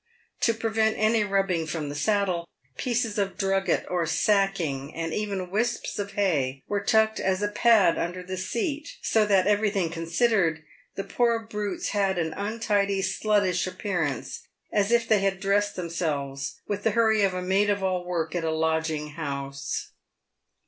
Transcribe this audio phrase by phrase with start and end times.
[0.39, 5.51] To pre vent any rubbing from the saddle, pieces of drugget or sacking, and even
[5.51, 10.63] whisps of hay, were tucked as a pad under the seat, so that, everything considered,
[10.95, 14.39] the poor brutes had an untidy, sluttish ap pearance,
[14.73, 18.33] as if they had dressed themselves with the hurry of a maid of all work
[18.33, 19.91] at a lodging house.